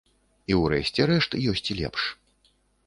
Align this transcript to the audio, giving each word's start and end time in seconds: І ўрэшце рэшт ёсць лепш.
І 0.53 0.57
ўрэшце 0.61 1.07
рэшт 1.11 1.31
ёсць 1.53 1.69
лепш. 1.83 2.11